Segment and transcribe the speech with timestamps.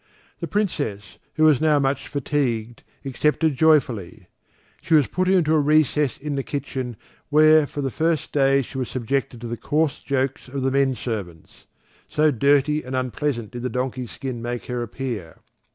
[0.39, 4.29] The Princess, who was now much fatigued, accepted joyfully.
[4.81, 6.97] She was put into a recess in the kitchen
[7.29, 10.95] where for the first days she was subjected to the coarse jokes of the men
[10.95, 11.67] servants,
[12.07, 15.37] so dirty and unpleasant did the donkey skin make her appear.